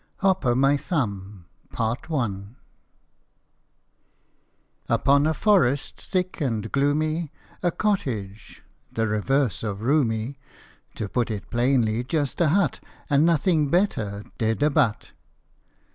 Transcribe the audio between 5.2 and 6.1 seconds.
forest